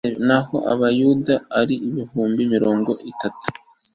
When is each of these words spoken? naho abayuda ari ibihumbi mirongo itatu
naho 0.27 0.57
abayuda 0.73 1.33
ari 1.59 1.75
ibihumbi 1.89 2.41
mirongo 2.53 2.91
itatu 3.11 3.45